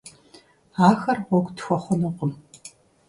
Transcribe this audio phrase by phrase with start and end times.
[0.87, 2.31] Ахэр гъуэгу тхуэхъунукъым.